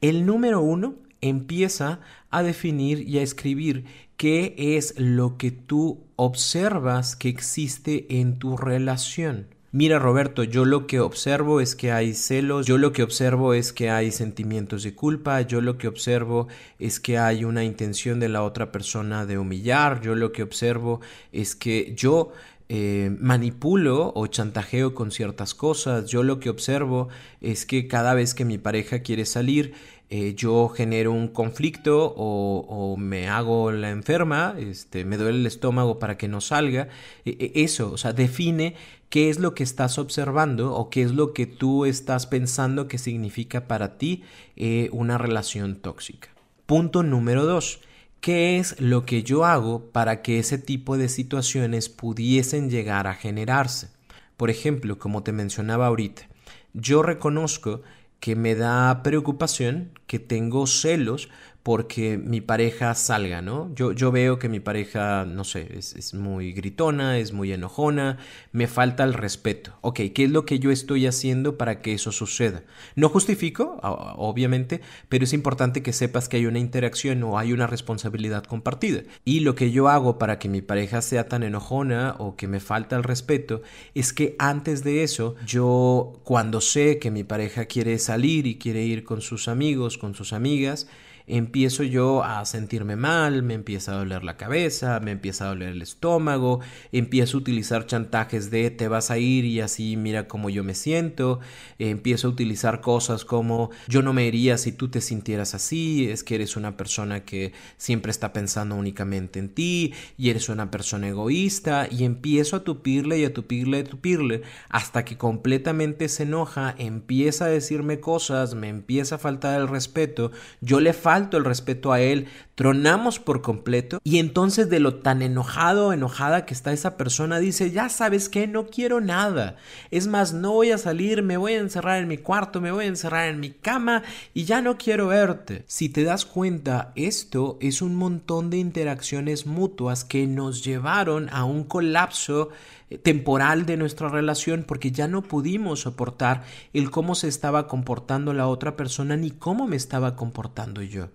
El 0.00 0.24
número 0.24 0.62
uno 0.62 0.94
empieza 1.20 2.00
a 2.30 2.42
definir 2.42 3.06
y 3.06 3.18
a 3.18 3.22
escribir 3.22 3.84
qué 4.16 4.54
es 4.56 4.94
lo 4.98 5.36
que 5.36 5.50
tú 5.50 6.04
observas 6.16 7.16
que 7.16 7.28
existe 7.28 8.06
en 8.20 8.38
tu 8.38 8.56
relación. 8.56 9.48
Mira 9.72 9.98
Roberto, 9.98 10.42
yo 10.42 10.64
lo 10.64 10.86
que 10.86 10.98
observo 11.00 11.60
es 11.60 11.76
que 11.76 11.92
hay 11.92 12.14
celos, 12.14 12.66
yo 12.66 12.76
lo 12.76 12.92
que 12.92 13.04
observo 13.04 13.54
es 13.54 13.72
que 13.72 13.88
hay 13.88 14.10
sentimientos 14.10 14.82
de 14.82 14.94
culpa, 14.94 15.42
yo 15.42 15.60
lo 15.60 15.78
que 15.78 15.86
observo 15.86 16.48
es 16.78 16.98
que 16.98 17.18
hay 17.18 17.44
una 17.44 17.62
intención 17.62 18.18
de 18.18 18.28
la 18.28 18.42
otra 18.42 18.72
persona 18.72 19.26
de 19.26 19.38
humillar, 19.38 20.00
yo 20.00 20.16
lo 20.16 20.32
que 20.32 20.42
observo 20.42 21.00
es 21.30 21.54
que 21.54 21.94
yo 21.94 22.32
eh, 22.72 23.10
manipulo 23.18 24.12
o 24.14 24.28
chantajeo 24.28 24.94
con 24.94 25.10
ciertas 25.10 25.54
cosas. 25.54 26.08
Yo 26.08 26.22
lo 26.22 26.38
que 26.38 26.50
observo 26.50 27.08
es 27.40 27.66
que 27.66 27.88
cada 27.88 28.14
vez 28.14 28.32
que 28.32 28.44
mi 28.44 28.58
pareja 28.58 29.00
quiere 29.00 29.24
salir, 29.24 29.74
eh, 30.08 30.34
yo 30.36 30.68
genero 30.68 31.10
un 31.10 31.26
conflicto 31.26 32.14
o, 32.16 32.96
me 32.96 33.28
hago 33.28 33.72
la 33.72 33.90
enferma, 33.90 34.54
este, 34.56 35.04
me 35.04 35.16
duele 35.16 35.40
el 35.40 35.46
estómago 35.46 35.98
para 35.98 36.16
que 36.16 36.28
no 36.28 36.40
salga. 36.40 36.86
E, 37.24 37.30
e, 37.40 37.64
eso, 37.64 37.90
o 37.90 37.98
sea, 37.98 38.12
define 38.12 38.76
qué 39.08 39.30
es 39.30 39.40
lo 39.40 39.52
que 39.52 39.64
estás 39.64 39.98
observando 39.98 40.72
o 40.72 40.90
qué 40.90 41.02
es 41.02 41.10
lo 41.10 41.32
que 41.32 41.46
tú 41.46 41.86
estás 41.86 42.28
pensando 42.28 42.86
que 42.86 42.98
significa 42.98 43.66
para 43.66 43.98
ti 43.98 44.22
eh, 44.54 44.90
una 44.92 45.18
relación 45.18 45.74
tóxica. 45.74 46.28
Punto 46.66 47.02
número 47.02 47.46
dos 47.46 47.80
¿Qué 48.20 48.58
es 48.58 48.78
lo 48.78 49.06
que 49.06 49.22
yo 49.22 49.46
hago 49.46 49.92
para 49.92 50.20
que 50.20 50.38
ese 50.38 50.58
tipo 50.58 50.98
de 50.98 51.08
situaciones 51.08 51.88
pudiesen 51.88 52.68
llegar 52.68 53.06
a 53.06 53.14
generarse? 53.14 53.88
Por 54.36 54.50
ejemplo, 54.50 54.98
como 54.98 55.22
te 55.22 55.32
mencionaba 55.32 55.86
ahorita, 55.86 56.28
yo 56.74 57.02
reconozco 57.02 57.80
que 58.20 58.36
me 58.36 58.54
da 58.54 59.02
preocupación, 59.02 59.98
que 60.06 60.18
tengo 60.18 60.66
celos 60.66 61.30
porque 61.62 62.16
mi 62.16 62.40
pareja 62.40 62.94
salga, 62.94 63.42
¿no? 63.42 63.70
Yo, 63.74 63.92
yo 63.92 64.10
veo 64.10 64.38
que 64.38 64.48
mi 64.48 64.60
pareja, 64.60 65.26
no 65.26 65.44
sé, 65.44 65.68
es, 65.76 66.14
muy 66.14 66.52
gritona, 66.52 67.18
es 67.18 67.32
muy 67.32 67.52
enojona, 67.52 68.18
me 68.52 68.66
falta 68.66 69.04
el 69.04 69.12
respeto. 69.12 69.72
Ok, 69.82 70.00
¿qué 70.14 70.24
es 70.24 70.30
lo 70.30 70.46
que 70.46 70.58
yo 70.58 70.70
estoy 70.70 71.06
haciendo 71.06 71.58
para 71.58 71.82
que 71.82 71.92
eso 71.92 72.12
suceda? 72.12 72.62
No 72.96 73.10
justifico, 73.10 73.78
obviamente, 73.82 74.80
pero 75.10 75.24
es 75.24 75.34
importante 75.34 75.82
que 75.82 75.92
sepas 75.92 76.28
que 76.28 76.38
hay 76.38 76.46
una 76.46 76.58
interacción 76.58 77.22
o 77.24 77.38
hay 77.38 77.52
una 77.52 77.66
responsabilidad 77.66 78.44
compartida. 78.44 79.02
Y 79.26 79.40
lo 79.40 79.54
que 79.54 79.70
yo 79.70 79.88
hago 79.88 80.18
para 80.18 80.38
que 80.38 80.48
mi 80.48 80.62
pareja 80.62 81.02
sea 81.02 81.28
tan 81.28 81.42
enojona 81.42 82.16
o 82.18 82.36
que 82.36 82.48
me 82.48 82.60
falta 82.60 82.96
el 82.96 83.04
respeto 83.04 83.60
es 83.94 84.14
que 84.14 84.34
antes 84.38 84.82
de 84.82 85.02
eso, 85.02 85.36
yo 85.46 86.20
cuando 86.24 86.62
sé 86.62 86.98
que 86.98 87.10
mi 87.10 87.24
pareja 87.24 87.66
quiere 87.66 87.98
salir 87.98 88.46
y 88.46 88.56
quiere 88.56 88.82
ir 88.82 89.04
con 89.04 89.20
sus 89.20 89.46
amigos, 89.46 89.98
con 89.98 90.14
sus 90.14 90.32
amigas, 90.32 90.88
empiezo 91.30 91.59
yo 91.68 92.24
a 92.24 92.44
sentirme 92.46 92.96
mal, 92.96 93.42
me 93.42 93.54
empieza 93.54 93.92
a 93.92 93.96
doler 93.96 94.24
la 94.24 94.36
cabeza, 94.36 94.98
me 95.00 95.10
empieza 95.10 95.44
a 95.44 95.48
doler 95.48 95.70
el 95.70 95.82
estómago, 95.82 96.60
empiezo 96.92 97.36
a 97.36 97.40
utilizar 97.40 97.86
chantajes 97.86 98.50
de 98.50 98.70
te 98.70 98.88
vas 98.88 99.10
a 99.10 99.18
ir 99.18 99.44
y 99.44 99.60
así 99.60 99.96
mira 99.96 100.26
cómo 100.26 100.48
yo 100.48 100.64
me 100.64 100.74
siento, 100.74 101.40
empiezo 101.78 102.28
a 102.28 102.30
utilizar 102.30 102.80
cosas 102.80 103.24
como 103.24 103.70
yo 103.88 104.02
no 104.02 104.12
me 104.12 104.26
iría 104.26 104.56
si 104.58 104.72
tú 104.72 104.88
te 104.88 105.00
sintieras 105.00 105.54
así, 105.54 106.08
es 106.08 106.24
que 106.24 106.36
eres 106.36 106.56
una 106.56 106.76
persona 106.76 107.24
que 107.24 107.52
siempre 107.76 108.10
está 108.10 108.32
pensando 108.32 108.74
únicamente 108.74 109.38
en 109.38 109.50
ti 109.50 109.92
y 110.16 110.30
eres 110.30 110.48
una 110.48 110.70
persona 110.70 111.08
egoísta 111.08 111.88
y 111.90 112.04
empiezo 112.04 112.56
a 112.56 112.64
tupirle 112.64 113.18
y 113.18 113.24
a 113.24 113.34
tupirle 113.34 113.78
y 113.78 113.80
a 113.80 113.84
tupirle 113.84 114.42
hasta 114.68 115.04
que 115.04 115.18
completamente 115.18 116.08
se 116.08 116.22
enoja, 116.22 116.74
empieza 116.78 117.46
a 117.46 117.48
decirme 117.48 118.00
cosas, 118.00 118.54
me 118.54 118.68
empieza 118.68 119.16
a 119.16 119.18
faltar 119.18 119.60
el 119.60 119.68
respeto, 119.68 120.30
yo 120.60 120.80
le 120.80 120.92
falto 120.92 121.39
el 121.40 121.44
respeto 121.44 121.92
a 121.92 122.00
él, 122.00 122.28
tronamos 122.54 123.18
por 123.18 123.42
completo 123.42 124.00
y 124.04 124.18
entonces 124.18 124.70
de 124.70 124.80
lo 124.80 124.96
tan 124.96 125.22
enojado 125.22 125.92
enojada 125.92 126.44
que 126.46 126.54
está 126.54 126.72
esa 126.72 126.96
persona 126.96 127.38
dice, 127.38 127.70
ya 127.70 127.88
sabes 127.88 128.28
que 128.28 128.46
no 128.46 128.66
quiero 128.66 129.00
nada, 129.00 129.56
es 129.90 130.06
más, 130.06 130.32
no 130.32 130.52
voy 130.52 130.70
a 130.70 130.78
salir, 130.78 131.22
me 131.22 131.36
voy 131.36 131.54
a 131.54 131.60
encerrar 131.60 132.00
en 132.00 132.08
mi 132.08 132.18
cuarto, 132.18 132.60
me 132.60 132.70
voy 132.70 132.84
a 132.84 132.88
encerrar 132.88 133.28
en 133.28 133.40
mi 133.40 133.50
cama 133.50 134.02
y 134.34 134.44
ya 134.44 134.60
no 134.60 134.76
quiero 134.76 135.08
verte. 135.08 135.64
Si 135.66 135.88
te 135.88 136.04
das 136.04 136.26
cuenta, 136.26 136.92
esto 136.94 137.56
es 137.60 137.82
un 137.82 137.96
montón 137.96 138.50
de 138.50 138.58
interacciones 138.58 139.46
mutuas 139.46 140.04
que 140.04 140.26
nos 140.26 140.62
llevaron 140.64 141.28
a 141.30 141.44
un 141.44 141.64
colapso 141.64 142.50
eh, 142.90 142.98
temporal 142.98 143.66
de 143.66 143.76
nuestra 143.76 144.08
relación 144.08 144.64
porque 144.66 144.90
ya 144.90 145.08
no 145.08 145.22
pudimos 145.22 145.80
soportar 145.80 146.44
el 146.72 146.90
cómo 146.90 147.14
se 147.14 147.28
estaba 147.28 147.68
comportando 147.68 148.32
la 148.32 148.48
otra 148.48 148.76
persona 148.76 149.16
ni 149.16 149.30
cómo 149.30 149.66
me 149.66 149.76
estaba 149.76 150.16
comportando 150.16 150.82
yo. 150.82 151.08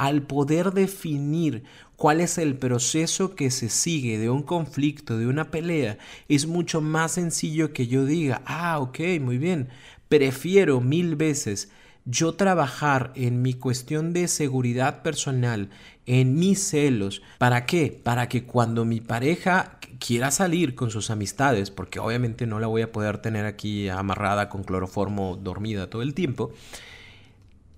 Al 0.00 0.22
poder 0.22 0.72
definir 0.72 1.64
cuál 1.96 2.22
es 2.22 2.38
el 2.38 2.56
proceso 2.56 3.34
que 3.34 3.50
se 3.50 3.68
sigue 3.68 4.18
de 4.18 4.30
un 4.30 4.42
conflicto, 4.42 5.18
de 5.18 5.26
una 5.26 5.50
pelea, 5.50 5.98
es 6.26 6.46
mucho 6.46 6.80
más 6.80 7.12
sencillo 7.12 7.74
que 7.74 7.86
yo 7.86 8.06
diga, 8.06 8.40
ah, 8.46 8.78
ok, 8.78 8.98
muy 9.20 9.36
bien, 9.36 9.68
prefiero 10.08 10.80
mil 10.80 11.16
veces 11.16 11.70
yo 12.06 12.32
trabajar 12.32 13.12
en 13.14 13.42
mi 13.42 13.52
cuestión 13.52 14.14
de 14.14 14.26
seguridad 14.26 15.02
personal, 15.02 15.68
en 16.06 16.34
mis 16.34 16.66
celos. 16.66 17.20
¿Para 17.36 17.66
qué? 17.66 18.00
Para 18.02 18.26
que 18.26 18.44
cuando 18.44 18.86
mi 18.86 19.02
pareja 19.02 19.78
quiera 19.98 20.30
salir 20.30 20.74
con 20.74 20.90
sus 20.90 21.10
amistades, 21.10 21.70
porque 21.70 21.98
obviamente 21.98 22.46
no 22.46 22.58
la 22.58 22.68
voy 22.68 22.80
a 22.80 22.90
poder 22.90 23.18
tener 23.18 23.44
aquí 23.44 23.90
amarrada 23.90 24.48
con 24.48 24.64
cloroformo 24.64 25.36
dormida 25.36 25.90
todo 25.90 26.00
el 26.00 26.14
tiempo, 26.14 26.52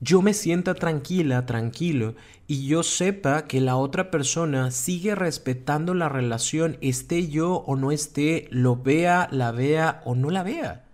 yo 0.02 0.20
me 0.20 0.34
sienta 0.34 0.74
tranquila, 0.74 1.46
tranquilo, 1.46 2.16
y 2.48 2.66
yo 2.66 2.82
sepa 2.82 3.46
que 3.46 3.60
la 3.60 3.76
otra 3.76 4.10
persona 4.10 4.72
sigue 4.72 5.14
respetando 5.14 5.94
la 5.94 6.08
relación, 6.08 6.76
esté 6.80 7.28
yo 7.28 7.58
o 7.58 7.76
no 7.76 7.92
esté, 7.92 8.48
lo 8.50 8.74
vea, 8.74 9.28
la 9.30 9.52
vea 9.52 10.02
o 10.04 10.16
no 10.16 10.30
la 10.30 10.42
vea. 10.42 10.84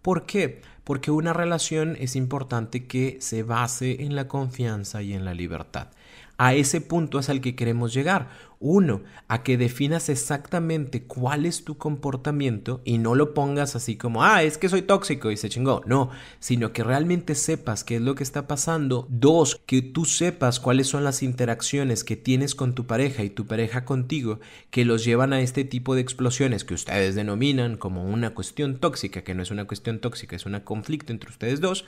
¿Por 0.00 0.26
qué? 0.26 0.62
Porque 0.84 1.10
una 1.10 1.32
relación 1.32 1.96
es 1.98 2.14
importante 2.14 2.86
que 2.86 3.18
se 3.20 3.42
base 3.42 4.04
en 4.04 4.14
la 4.14 4.28
confianza 4.28 5.02
y 5.02 5.12
en 5.12 5.24
la 5.24 5.34
libertad. 5.34 5.88
A 6.38 6.54
ese 6.54 6.80
punto 6.80 7.18
es 7.18 7.28
al 7.28 7.40
que 7.40 7.56
queremos 7.56 7.94
llegar. 7.94 8.28
Uno, 8.58 9.02
a 9.28 9.42
que 9.42 9.58
definas 9.58 10.08
exactamente 10.08 11.02
cuál 11.02 11.44
es 11.44 11.64
tu 11.64 11.76
comportamiento 11.76 12.80
y 12.84 12.96
no 12.96 13.14
lo 13.14 13.34
pongas 13.34 13.76
así 13.76 13.96
como, 13.96 14.24
ah, 14.24 14.42
es 14.42 14.56
que 14.56 14.70
soy 14.70 14.80
tóxico 14.80 15.30
y 15.30 15.36
se 15.36 15.50
chingó. 15.50 15.82
No, 15.86 16.10
sino 16.40 16.72
que 16.72 16.82
realmente 16.82 17.34
sepas 17.34 17.84
qué 17.84 17.96
es 17.96 18.02
lo 18.02 18.14
que 18.14 18.22
está 18.22 18.46
pasando. 18.46 19.06
Dos, 19.10 19.60
que 19.66 19.82
tú 19.82 20.06
sepas 20.06 20.58
cuáles 20.58 20.86
son 20.86 21.04
las 21.04 21.22
interacciones 21.22 22.02
que 22.02 22.16
tienes 22.16 22.54
con 22.54 22.74
tu 22.74 22.86
pareja 22.86 23.24
y 23.24 23.30
tu 23.30 23.46
pareja 23.46 23.84
contigo 23.84 24.40
que 24.70 24.86
los 24.86 25.04
llevan 25.04 25.34
a 25.34 25.40
este 25.40 25.64
tipo 25.64 25.94
de 25.94 26.00
explosiones 26.00 26.64
que 26.64 26.74
ustedes 26.74 27.14
denominan 27.14 27.76
como 27.76 28.04
una 28.04 28.30
cuestión 28.30 28.78
tóxica, 28.78 29.22
que 29.22 29.34
no 29.34 29.42
es 29.42 29.50
una 29.50 29.66
cuestión 29.66 30.00
tóxica, 30.00 30.34
es 30.34 30.46
un 30.46 30.58
conflicto 30.60 31.12
entre 31.12 31.30
ustedes 31.30 31.60
dos, 31.60 31.84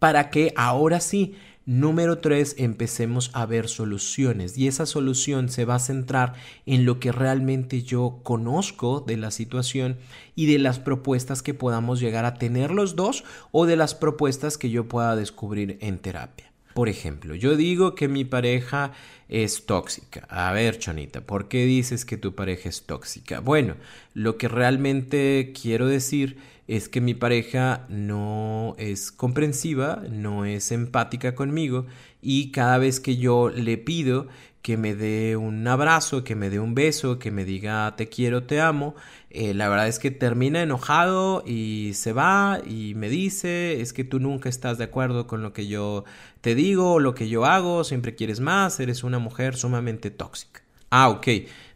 para 0.00 0.30
que 0.30 0.52
ahora 0.56 0.98
sí 1.00 1.36
Número 1.68 2.16
tres, 2.16 2.54
empecemos 2.56 3.30
a 3.34 3.44
ver 3.44 3.68
soluciones 3.68 4.56
y 4.56 4.68
esa 4.68 4.86
solución 4.86 5.50
se 5.50 5.66
va 5.66 5.74
a 5.74 5.78
centrar 5.78 6.32
en 6.64 6.86
lo 6.86 6.98
que 6.98 7.12
realmente 7.12 7.82
yo 7.82 8.20
conozco 8.22 9.04
de 9.06 9.18
la 9.18 9.30
situación 9.30 9.98
y 10.34 10.50
de 10.50 10.58
las 10.58 10.78
propuestas 10.78 11.42
que 11.42 11.52
podamos 11.52 12.00
llegar 12.00 12.24
a 12.24 12.36
tener 12.36 12.70
los 12.70 12.96
dos 12.96 13.22
o 13.52 13.66
de 13.66 13.76
las 13.76 13.94
propuestas 13.94 14.56
que 14.56 14.70
yo 14.70 14.88
pueda 14.88 15.14
descubrir 15.14 15.76
en 15.82 15.98
terapia. 15.98 16.50
Por 16.72 16.88
ejemplo, 16.88 17.34
yo 17.34 17.54
digo 17.54 17.94
que 17.94 18.08
mi 18.08 18.24
pareja 18.24 18.92
es 19.28 19.66
tóxica. 19.66 20.26
A 20.30 20.50
ver, 20.52 20.78
Chonita, 20.78 21.20
¿por 21.20 21.48
qué 21.48 21.66
dices 21.66 22.06
que 22.06 22.16
tu 22.16 22.34
pareja 22.34 22.70
es 22.70 22.84
tóxica? 22.84 23.40
Bueno, 23.40 23.74
lo 24.14 24.38
que 24.38 24.48
realmente 24.48 25.52
quiero 25.60 25.86
decir 25.86 26.38
es 26.68 26.90
que 26.90 27.00
mi 27.00 27.14
pareja 27.14 27.86
no 27.88 28.76
es 28.78 29.10
comprensiva, 29.10 30.02
no 30.10 30.44
es 30.44 30.70
empática 30.70 31.34
conmigo 31.34 31.86
y 32.20 32.52
cada 32.52 32.76
vez 32.78 33.00
que 33.00 33.16
yo 33.16 33.48
le 33.48 33.78
pido 33.78 34.28
que 34.60 34.76
me 34.76 34.94
dé 34.94 35.36
un 35.36 35.66
abrazo, 35.66 36.24
que 36.24 36.34
me 36.34 36.50
dé 36.50 36.60
un 36.60 36.74
beso, 36.74 37.18
que 37.18 37.30
me 37.30 37.46
diga 37.46 37.96
te 37.96 38.08
quiero, 38.08 38.42
te 38.42 38.60
amo, 38.60 38.94
eh, 39.30 39.54
la 39.54 39.70
verdad 39.70 39.88
es 39.88 39.98
que 39.98 40.10
termina 40.10 40.62
enojado 40.62 41.42
y 41.46 41.92
se 41.94 42.12
va 42.12 42.60
y 42.66 42.94
me 42.94 43.08
dice 43.08 43.80
es 43.80 43.94
que 43.94 44.04
tú 44.04 44.20
nunca 44.20 44.50
estás 44.50 44.76
de 44.76 44.84
acuerdo 44.84 45.26
con 45.26 45.42
lo 45.42 45.54
que 45.54 45.68
yo 45.68 46.04
te 46.42 46.54
digo, 46.54 47.00
lo 47.00 47.14
que 47.14 47.30
yo 47.30 47.46
hago, 47.46 47.82
siempre 47.82 48.14
quieres 48.14 48.40
más, 48.40 48.78
eres 48.78 49.04
una 49.04 49.18
mujer 49.18 49.56
sumamente 49.56 50.10
tóxica. 50.10 50.60
Ah, 50.90 51.08
ok. 51.08 51.26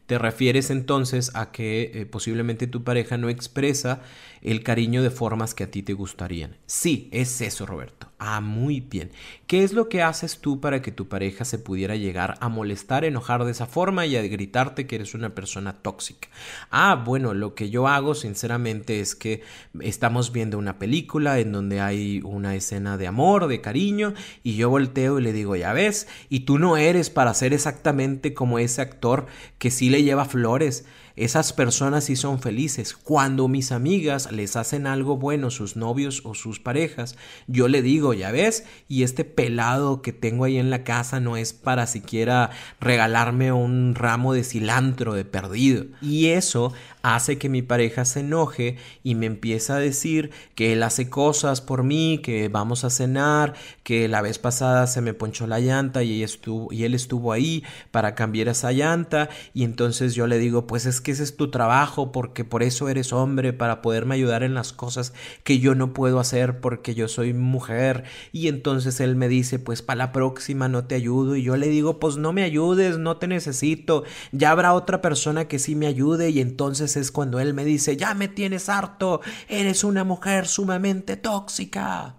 Te 0.06 0.18
refieres 0.18 0.70
entonces 0.70 1.30
a 1.34 1.52
que 1.52 1.90
eh, 1.94 2.06
posiblemente 2.06 2.66
tu 2.66 2.84
pareja 2.84 3.16
no 3.16 3.28
expresa 3.28 4.02
el 4.42 4.62
cariño 4.62 5.02
de 5.02 5.10
formas 5.10 5.54
que 5.54 5.64
a 5.64 5.70
ti 5.70 5.82
te 5.82 5.92
gustarían. 5.92 6.56
Sí, 6.66 7.08
es 7.12 7.40
eso, 7.40 7.64
Roberto. 7.64 8.08
Ah, 8.18 8.40
muy 8.40 8.80
bien. 8.80 9.10
¿Qué 9.46 9.64
es 9.64 9.72
lo 9.72 9.88
que 9.88 10.02
haces 10.02 10.38
tú 10.38 10.60
para 10.60 10.80
que 10.80 10.92
tu 10.92 11.08
pareja 11.08 11.44
se 11.44 11.58
pudiera 11.58 11.96
llegar 11.96 12.34
a 12.40 12.48
molestar, 12.48 13.04
enojar 13.04 13.44
de 13.44 13.50
esa 13.50 13.66
forma 13.66 14.06
y 14.06 14.16
a 14.16 14.22
gritarte 14.22 14.86
que 14.86 14.96
eres 14.96 15.14
una 15.14 15.34
persona 15.34 15.74
tóxica? 15.82 16.28
Ah, 16.70 17.02
bueno, 17.04 17.34
lo 17.34 17.54
que 17.54 17.70
yo 17.70 17.88
hago 17.88 18.14
sinceramente 18.14 19.00
es 19.00 19.14
que 19.14 19.42
estamos 19.80 20.32
viendo 20.32 20.58
una 20.58 20.78
película 20.78 21.38
en 21.40 21.52
donde 21.52 21.80
hay 21.80 22.20
una 22.24 22.54
escena 22.54 22.96
de 22.96 23.06
amor, 23.06 23.48
de 23.48 23.60
cariño, 23.60 24.14
y 24.42 24.56
yo 24.56 24.70
volteo 24.70 25.18
y 25.18 25.22
le 25.22 25.32
digo, 25.32 25.56
ya 25.56 25.72
ves, 25.72 26.08
y 26.28 26.40
tú 26.40 26.58
no 26.58 26.76
eres 26.76 27.10
para 27.10 27.34
ser 27.34 27.52
exactamente 27.52 28.34
como 28.34 28.58
ese 28.58 28.82
actor 28.82 29.26
que 29.58 29.70
sí 29.70 29.90
le 29.90 30.02
lleva 30.02 30.24
flores 30.24 30.84
esas 31.24 31.52
personas 31.52 32.04
sí 32.04 32.16
son 32.16 32.40
felices. 32.40 32.94
Cuando 32.94 33.48
mis 33.48 33.72
amigas 33.72 34.30
les 34.32 34.56
hacen 34.56 34.86
algo 34.86 35.16
bueno, 35.16 35.50
sus 35.50 35.76
novios 35.76 36.22
o 36.24 36.34
sus 36.34 36.60
parejas, 36.60 37.16
yo 37.46 37.68
le 37.68 37.82
digo, 37.82 38.14
ya 38.14 38.30
ves, 38.32 38.64
y 38.88 39.02
este 39.02 39.24
pelado 39.24 40.02
que 40.02 40.12
tengo 40.12 40.44
ahí 40.44 40.58
en 40.58 40.70
la 40.70 40.84
casa 40.84 41.20
no 41.20 41.36
es 41.36 41.52
para 41.52 41.86
siquiera 41.86 42.50
regalarme 42.80 43.52
un 43.52 43.94
ramo 43.94 44.34
de 44.34 44.44
cilantro 44.44 45.14
de 45.14 45.24
perdido. 45.24 45.84
Y 46.00 46.28
eso 46.28 46.72
hace 47.02 47.38
que 47.38 47.48
mi 47.48 47.62
pareja 47.62 48.04
se 48.04 48.20
enoje 48.20 48.76
y 49.02 49.14
me 49.14 49.26
empieza 49.26 49.76
a 49.76 49.80
decir 49.80 50.30
que 50.54 50.72
él 50.72 50.82
hace 50.82 51.10
cosas 51.10 51.60
por 51.60 51.82
mí, 51.82 52.20
que 52.22 52.48
vamos 52.48 52.84
a 52.84 52.90
cenar, 52.90 53.54
que 53.82 54.08
la 54.08 54.22
vez 54.22 54.38
pasada 54.38 54.86
se 54.86 55.00
me 55.00 55.14
ponchó 55.14 55.46
la 55.46 55.60
llanta 55.60 56.02
y, 56.02 56.24
y 56.70 56.84
él 56.84 56.94
estuvo 56.94 57.32
ahí 57.32 57.64
para 57.90 58.14
cambiar 58.14 58.48
esa 58.48 58.72
llanta 58.72 59.28
y 59.54 59.64
entonces 59.64 60.14
yo 60.14 60.26
le 60.26 60.38
digo, 60.38 60.66
pues 60.66 60.86
es 60.86 61.00
que 61.00 61.11
ese 61.12 61.22
es 61.22 61.36
tu 61.36 61.50
trabajo 61.50 62.10
porque 62.10 62.44
por 62.44 62.62
eso 62.62 62.88
eres 62.88 63.12
hombre, 63.12 63.52
para 63.52 63.82
poderme 63.82 64.16
ayudar 64.16 64.42
en 64.42 64.54
las 64.54 64.72
cosas 64.72 65.12
que 65.44 65.58
yo 65.58 65.74
no 65.74 65.92
puedo 65.92 66.18
hacer 66.18 66.60
porque 66.60 66.94
yo 66.94 67.08
soy 67.08 67.32
mujer. 67.32 68.04
Y 68.32 68.48
entonces 68.48 69.00
él 69.00 69.14
me 69.16 69.28
dice, 69.28 69.58
pues 69.58 69.82
para 69.82 69.98
la 69.98 70.12
próxima 70.12 70.68
no 70.68 70.84
te 70.86 70.96
ayudo 70.96 71.36
y 71.36 71.42
yo 71.42 71.56
le 71.56 71.68
digo, 71.68 72.00
pues 72.00 72.16
no 72.16 72.32
me 72.32 72.42
ayudes, 72.42 72.98
no 72.98 73.16
te 73.18 73.28
necesito, 73.28 74.04
ya 74.32 74.50
habrá 74.50 74.74
otra 74.74 75.00
persona 75.00 75.46
que 75.46 75.58
sí 75.58 75.74
me 75.74 75.86
ayude 75.86 76.30
y 76.30 76.40
entonces 76.40 76.96
es 76.96 77.12
cuando 77.12 77.38
él 77.40 77.54
me 77.54 77.64
dice, 77.64 77.96
ya 77.96 78.14
me 78.14 78.28
tienes 78.28 78.68
harto, 78.68 79.20
eres 79.48 79.84
una 79.84 80.04
mujer 80.04 80.46
sumamente 80.46 81.16
tóxica. 81.16 82.16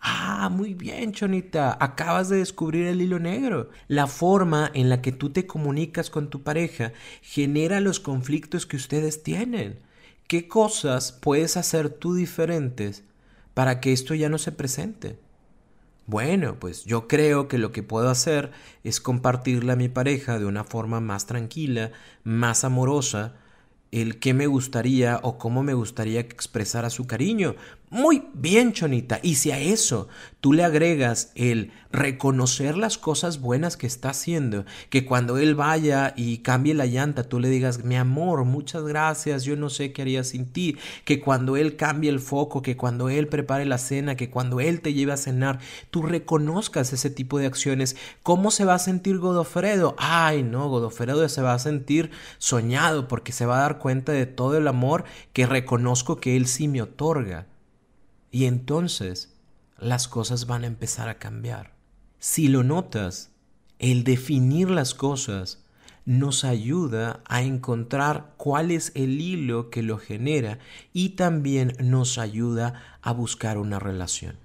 Ah, 0.00 0.48
muy 0.50 0.74
bien, 0.74 1.12
Chonita. 1.12 1.76
Acabas 1.80 2.28
de 2.30 2.38
descubrir 2.38 2.86
el 2.86 3.02
hilo 3.02 3.18
negro. 3.18 3.70
La 3.86 4.06
forma 4.06 4.70
en 4.72 4.88
la 4.88 5.02
que 5.02 5.12
tú 5.12 5.30
te 5.30 5.46
comunicas 5.46 6.08
con 6.10 6.30
tu 6.30 6.42
pareja 6.42 6.92
genera 7.22 7.80
los 7.80 8.00
conflictos 8.00 8.64
que 8.66 8.76
ustedes 8.76 9.22
tienen. 9.22 9.80
¿Qué 10.26 10.48
cosas 10.48 11.12
puedes 11.12 11.56
hacer 11.56 11.90
tú 11.90 12.14
diferentes 12.14 13.04
para 13.52 13.80
que 13.80 13.92
esto 13.92 14.14
ya 14.14 14.28
no 14.30 14.38
se 14.38 14.52
presente? 14.52 15.18
Bueno, 16.06 16.56
pues 16.58 16.84
yo 16.84 17.06
creo 17.06 17.46
que 17.46 17.58
lo 17.58 17.72
que 17.72 17.82
puedo 17.82 18.08
hacer 18.10 18.50
es 18.84 19.00
compartirle 19.00 19.72
a 19.72 19.76
mi 19.76 19.88
pareja 19.88 20.38
de 20.38 20.46
una 20.46 20.64
forma 20.64 21.00
más 21.00 21.26
tranquila, 21.26 21.92
más 22.24 22.64
amorosa, 22.64 23.34
el 23.92 24.18
qué 24.18 24.34
me 24.34 24.46
gustaría 24.46 25.20
o 25.22 25.38
cómo 25.38 25.62
me 25.62 25.74
gustaría 25.74 26.26
que 26.26 26.34
expresara 26.34 26.90
su 26.90 27.06
cariño. 27.06 27.54
Muy 27.92 28.22
bien, 28.34 28.72
Chonita. 28.72 29.18
Y 29.20 29.34
si 29.34 29.50
a 29.50 29.58
eso 29.58 30.06
tú 30.40 30.52
le 30.52 30.62
agregas 30.62 31.32
el 31.34 31.72
reconocer 31.90 32.76
las 32.76 32.98
cosas 32.98 33.40
buenas 33.40 33.76
que 33.76 33.88
está 33.88 34.10
haciendo, 34.10 34.64
que 34.90 35.04
cuando 35.04 35.38
él 35.38 35.56
vaya 35.56 36.14
y 36.16 36.38
cambie 36.38 36.72
la 36.72 36.86
llanta, 36.86 37.24
tú 37.24 37.40
le 37.40 37.48
digas, 37.48 37.82
mi 37.82 37.96
amor, 37.96 38.44
muchas 38.44 38.84
gracias, 38.84 39.42
yo 39.42 39.56
no 39.56 39.70
sé 39.70 39.92
qué 39.92 40.02
haría 40.02 40.22
sin 40.22 40.46
ti, 40.46 40.76
que 41.04 41.18
cuando 41.20 41.56
él 41.56 41.74
cambie 41.74 42.10
el 42.10 42.20
foco, 42.20 42.62
que 42.62 42.76
cuando 42.76 43.08
él 43.08 43.26
prepare 43.26 43.66
la 43.66 43.78
cena, 43.78 44.14
que 44.14 44.30
cuando 44.30 44.60
él 44.60 44.82
te 44.82 44.94
lleve 44.94 45.10
a 45.10 45.16
cenar, 45.16 45.58
tú 45.90 46.02
reconozcas 46.02 46.92
ese 46.92 47.10
tipo 47.10 47.40
de 47.40 47.46
acciones, 47.46 47.96
¿cómo 48.22 48.52
se 48.52 48.64
va 48.64 48.74
a 48.74 48.78
sentir 48.78 49.18
Godofredo? 49.18 49.96
Ay, 49.98 50.44
no, 50.44 50.68
Godofredo 50.68 51.28
se 51.28 51.42
va 51.42 51.54
a 51.54 51.58
sentir 51.58 52.12
soñado 52.38 53.08
porque 53.08 53.32
se 53.32 53.46
va 53.46 53.58
a 53.58 53.62
dar 53.62 53.78
cuenta 53.78 54.12
de 54.12 54.26
todo 54.26 54.56
el 54.56 54.68
amor 54.68 55.02
que 55.32 55.44
reconozco 55.46 56.20
que 56.20 56.36
él 56.36 56.46
sí 56.46 56.68
me 56.68 56.82
otorga. 56.82 57.48
Y 58.30 58.44
entonces 58.44 59.34
las 59.78 60.08
cosas 60.08 60.46
van 60.46 60.64
a 60.64 60.68
empezar 60.68 61.08
a 61.08 61.18
cambiar. 61.18 61.72
Si 62.18 62.48
lo 62.48 62.62
notas, 62.62 63.30
el 63.78 64.04
definir 64.04 64.70
las 64.70 64.94
cosas 64.94 65.64
nos 66.04 66.44
ayuda 66.44 67.20
a 67.26 67.42
encontrar 67.42 68.34
cuál 68.36 68.70
es 68.70 68.92
el 68.94 69.20
hilo 69.20 69.70
que 69.70 69.82
lo 69.82 69.98
genera 69.98 70.58
y 70.92 71.10
también 71.10 71.74
nos 71.80 72.18
ayuda 72.18 72.98
a 73.02 73.12
buscar 73.12 73.58
una 73.58 73.78
relación. 73.78 74.36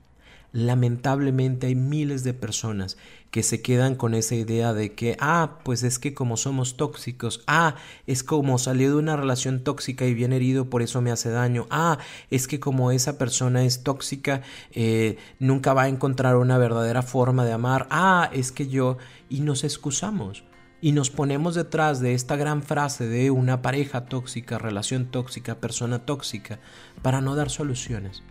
Lamentablemente 0.51 1.68
hay 1.68 1.75
miles 1.75 2.24
de 2.24 2.34
personas 2.34 2.98
que 3.36 3.44
se 3.44 3.62
quedan 3.62 3.96
con 3.96 4.13
esa 4.13 4.34
idea 4.34 4.72
de 4.72 4.94
que, 4.94 5.18
ah, 5.20 5.60
pues 5.63 5.84
es 5.84 6.00
que 6.00 6.13
como 6.13 6.38
somos 6.38 6.77
tóxicos, 6.77 7.44
ah, 7.48 7.75
es 8.08 8.24
como 8.24 8.58
salió 8.58 8.92
de 8.92 8.96
una 8.96 9.18
relación 9.18 9.62
tóxica 9.62 10.06
y 10.06 10.13
bien 10.13 10.32
herido, 10.32 10.70
por 10.70 10.82
eso 10.82 11.01
me 11.01 11.12
hace 11.12 11.32
daño, 11.32 11.68
ah, 11.70 11.98
es 12.32 12.48
que 12.48 12.62
como 12.62 12.92
esa 12.92 13.18
persona 13.18 13.65
es 13.65 13.84
tóxica, 13.84 14.42
eh, 14.72 15.18
nunca 15.38 15.74
va 15.74 15.82
a 15.82 15.89
encontrar 15.89 16.38
una 16.38 16.58
verdadera 16.58 17.01
forma 17.01 17.44
de 17.44 17.51
amar, 17.51 17.88
ah, 17.89 18.30
es 18.32 18.54
que 18.54 18.70
yo, 18.70 19.00
y 19.27 19.42
nos 19.42 19.65
excusamos. 19.65 20.46
Y 20.80 20.94
nos 20.94 21.10
ponemos 21.10 21.56
detrás 21.56 22.00
de 22.00 22.13
esta 22.13 22.38
gran 22.38 22.63
frase 22.63 23.06
de 23.06 23.32
una 23.32 23.62
pareja 23.62 24.06
tóxica, 24.06 24.60
relación 24.60 25.08
tóxica, 25.08 25.56
persona 25.56 26.06
tóxica, 26.06 26.62
para 27.01 27.20
no 27.20 27.36
dar 27.36 27.50
soluciones. 27.50 28.24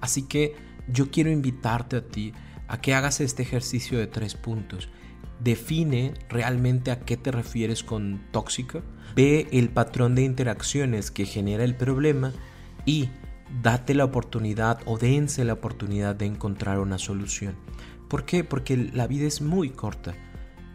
Así 0.00 0.26
que 0.26 0.56
yo 0.88 1.12
quiero 1.12 1.30
invitarte 1.30 1.98
a 1.98 2.04
ti 2.04 2.34
a 2.70 2.80
que 2.80 2.94
hagas 2.94 3.20
este 3.20 3.42
ejercicio 3.42 3.98
de 3.98 4.06
tres 4.06 4.36
puntos. 4.36 4.88
Define 5.40 6.14
realmente 6.28 6.92
a 6.92 7.00
qué 7.00 7.16
te 7.16 7.32
refieres 7.32 7.82
con 7.82 8.22
tóxico, 8.30 8.82
ve 9.16 9.48
el 9.50 9.70
patrón 9.70 10.14
de 10.14 10.22
interacciones 10.22 11.10
que 11.10 11.26
genera 11.26 11.64
el 11.64 11.74
problema 11.74 12.32
y 12.86 13.08
date 13.60 13.92
la 13.94 14.04
oportunidad 14.04 14.78
o 14.84 14.98
dense 14.98 15.44
la 15.44 15.54
oportunidad 15.54 16.14
de 16.14 16.26
encontrar 16.26 16.78
una 16.78 16.98
solución. 16.98 17.56
¿Por 18.08 18.24
qué? 18.24 18.44
Porque 18.44 18.76
la 18.76 19.08
vida 19.08 19.26
es 19.26 19.40
muy 19.40 19.70
corta 19.70 20.14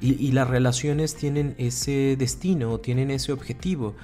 y, 0.02 0.34
las 0.34 0.50
relaciones 0.50 1.16
tienen 1.16 1.56
ese 1.58 2.18
destino, 2.18 2.78
tienen 2.80 3.10
ese 3.10 3.32
objetivo 3.32 3.96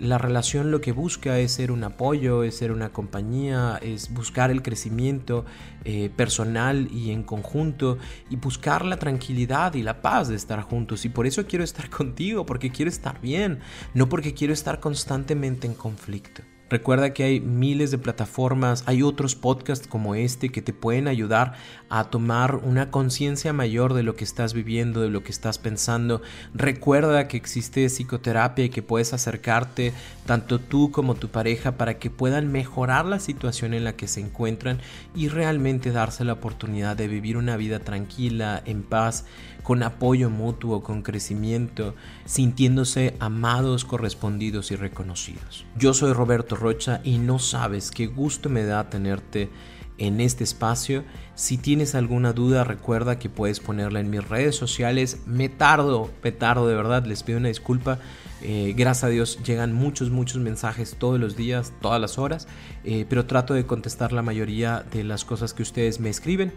la 0.00 0.16
relación 0.16 0.70
lo 0.70 0.80
que 0.80 0.92
busca 0.92 1.38
es 1.38 1.52
ser 1.52 1.70
un 1.70 1.84
apoyo, 1.84 2.42
es 2.42 2.56
ser 2.56 2.72
una 2.72 2.88
compañía, 2.90 3.78
es 3.82 4.12
buscar 4.12 4.50
el 4.50 4.62
crecimiento 4.62 5.44
eh, 5.84 6.10
personal 6.16 6.88
y 6.90 7.10
en 7.10 7.22
conjunto 7.22 7.98
y 8.30 8.36
buscar 8.36 8.84
la 8.84 8.98
tranquilidad 8.98 9.74
y 9.74 9.82
la 9.82 10.00
paz 10.00 10.28
de 10.28 10.36
estar 10.36 10.62
juntos. 10.62 11.04
Y 11.04 11.10
por 11.10 11.26
eso 11.26 11.46
quiero 11.46 11.64
estar 11.64 11.90
contigo, 11.98 12.46
porque 12.46 12.70
quiero 12.70 12.88
estar 12.88 13.20
bien, 13.20 13.60
no 13.92 14.08
porque 14.08 14.32
quiero 14.32 14.54
estar 14.54 14.80
constantemente 14.80 15.66
en 15.66 15.74
conflicto. 15.74 16.42
Recuerda 16.70 17.12
que 17.12 17.24
hay 17.24 17.40
miles 17.40 17.90
de 17.90 17.98
plataformas, 17.98 18.84
hay 18.86 19.02
otros 19.02 19.34
podcasts 19.34 19.88
como 19.88 20.14
este 20.14 20.50
que 20.50 20.62
te 20.62 20.72
pueden 20.72 21.08
ayudar 21.08 21.54
a 21.88 22.04
tomar 22.04 22.54
una 22.54 22.92
conciencia 22.92 23.52
mayor 23.52 23.92
de 23.92 24.04
lo 24.04 24.14
que 24.14 24.22
estás 24.22 24.54
viviendo, 24.54 25.00
de 25.00 25.10
lo 25.10 25.24
que 25.24 25.32
estás 25.32 25.58
pensando. 25.58 26.22
Recuerda 26.54 27.26
que 27.26 27.36
existe 27.36 27.88
psicoterapia 27.88 28.66
y 28.66 28.68
que 28.68 28.82
puedes 28.82 29.12
acercarte 29.12 29.92
tanto 30.26 30.60
tú 30.60 30.92
como 30.92 31.16
tu 31.16 31.28
pareja 31.28 31.72
para 31.72 31.98
que 31.98 32.08
puedan 32.08 32.52
mejorar 32.52 33.04
la 33.04 33.18
situación 33.18 33.74
en 33.74 33.82
la 33.82 33.94
que 33.94 34.06
se 34.06 34.20
encuentran 34.20 34.78
y 35.12 35.26
realmente 35.26 35.90
darse 35.90 36.24
la 36.24 36.34
oportunidad 36.34 36.96
de 36.96 37.08
vivir 37.08 37.36
una 37.36 37.56
vida 37.56 37.80
tranquila, 37.80 38.62
en 38.64 38.84
paz, 38.84 39.24
con 39.62 39.82
apoyo 39.82 40.30
mutuo, 40.30 40.82
con 40.82 41.02
crecimiento, 41.02 41.94
sintiéndose 42.24 43.16
amados, 43.20 43.84
correspondidos 43.84 44.70
y 44.70 44.76
reconocidos. 44.76 45.64
Yo 45.76 45.94
soy 45.94 46.12
Roberto 46.12 46.56
Rocha 46.56 47.00
y 47.04 47.18
no 47.18 47.38
sabes 47.38 47.90
qué 47.90 48.06
gusto 48.06 48.48
me 48.48 48.64
da 48.64 48.88
tenerte 48.90 49.50
en 49.98 50.20
este 50.20 50.44
espacio. 50.44 51.04
Si 51.40 51.56
tienes 51.56 51.94
alguna 51.94 52.34
duda, 52.34 52.64
recuerda 52.64 53.18
que 53.18 53.30
puedes 53.30 53.60
ponerla 53.60 54.00
en 54.00 54.10
mis 54.10 54.28
redes 54.28 54.56
sociales. 54.56 55.22
Me 55.24 55.48
tardo, 55.48 56.10
me 56.22 56.32
tardo 56.32 56.68
de 56.68 56.74
verdad, 56.74 57.06
les 57.06 57.22
pido 57.22 57.38
una 57.38 57.48
disculpa. 57.48 57.98
Eh, 58.42 58.74
gracias 58.76 59.04
a 59.04 59.08
Dios 59.08 59.38
llegan 59.44 59.72
muchos, 59.72 60.10
muchos 60.10 60.38
mensajes 60.38 60.96
todos 60.98 61.20
los 61.20 61.36
días, 61.36 61.72
todas 61.82 62.00
las 62.00 62.18
horas, 62.18 62.48
eh, 62.84 63.04
pero 63.08 63.26
trato 63.26 63.52
de 63.52 63.66
contestar 63.66 64.12
la 64.12 64.22
mayoría 64.22 64.84
de 64.92 65.04
las 65.04 65.24
cosas 65.24 65.52
que 65.52 65.62
ustedes 65.62 66.00
me 66.00 66.08
escriben. 66.08 66.52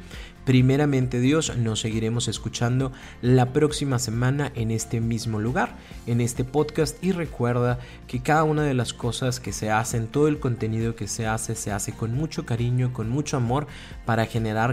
Primeramente 0.46 1.20
Dios, 1.20 1.56
nos 1.58 1.82
seguiremos 1.82 2.28
escuchando 2.28 2.92
la 3.22 3.54
próxima 3.54 4.00
semana 4.00 4.52
en 4.56 4.72
este 4.72 5.00
mismo 5.00 5.40
lugar, 5.40 5.76
en 6.06 6.20
este 6.20 6.44
podcast 6.44 7.02
y 7.04 7.14
recuerda 7.14 7.80
que 8.08 8.22
cada 8.22 8.44
una 8.44 8.64
de 8.64 8.74
las 8.74 8.94
cosas 8.94 9.40
que 9.40 9.54
se 9.54 9.70
hacen, 9.70 10.08
todo 10.08 10.28
el 10.28 10.40
contenido 10.40 10.96
que 10.96 11.08
se 11.08 11.28
hace, 11.28 11.56
se 11.56 11.72
hace 11.72 11.94
con 11.94 12.14
mucho 12.14 12.46
cariño, 12.46 12.92
con 12.92 13.10
mucho 13.10 13.38
amor 13.38 13.68
para 14.06 14.26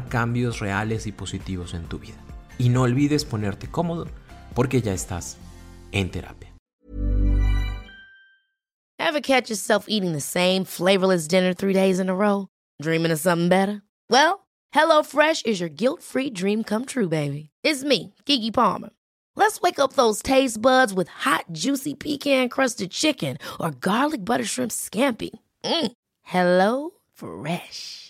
cambios 0.09 0.61
reales 0.61 1.07
y 1.07 1.13
positivos 1.13 1.75
en 1.75 1.85
tu 1.85 1.99
vida. 1.99 2.17
Y 2.59 2.69
no 2.69 2.83
olvides 2.83 3.25
ponerte 3.25 3.69
cómodo 3.69 4.07
porque 4.55 4.83
ya 4.83 4.93
estás 4.93 5.37
en 5.93 6.11
terapia. 6.11 6.49
Ever 8.99 9.21
catch 9.21 9.51
yourself 9.51 9.87
eating 9.89 10.13
the 10.13 10.21
same 10.21 10.65
flavorless 10.65 11.27
dinner 11.27 11.53
three 11.53 11.73
days 11.73 11.99
in 11.99 12.09
a 12.09 12.15
row? 12.15 12.49
Dreaming 12.81 13.11
of 13.11 13.19
something 13.19 13.49
better? 13.49 13.83
Well, 14.09 14.47
HelloFresh 14.75 15.47
is 15.47 15.59
your 15.59 15.69
guilt-free 15.69 16.31
dream 16.31 16.63
come 16.63 16.85
true, 16.85 17.09
baby. 17.09 17.51
It's 17.65 17.83
me, 17.83 18.15
Kiki 18.25 18.51
Palmer. 18.51 18.91
Let's 19.37 19.61
wake 19.61 19.79
up 19.79 19.95
those 19.95 20.23
taste 20.23 20.61
buds 20.61 20.93
with 20.93 21.09
hot, 21.09 21.47
juicy 21.51 21.95
pecan-crusted 21.95 22.91
chicken 22.91 23.39
or 23.59 23.71
garlic 23.71 24.25
butter 24.25 24.45
shrimp 24.45 24.71
scampi. 24.71 25.31
Mm. 25.65 25.93
Hello 26.23 26.91
Fresh. 27.15 28.10